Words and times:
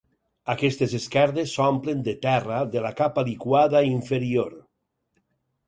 Aquestes 0.53 0.95
esquerdes 0.99 1.53
s'omplen 1.57 2.01
de 2.09 2.15
terra 2.25 2.63
de 2.77 2.83
la 2.87 2.93
capa 3.03 3.27
liquada 3.29 3.85
inferior. 3.93 4.59